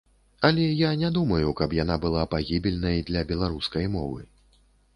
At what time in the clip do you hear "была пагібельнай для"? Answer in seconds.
2.07-3.25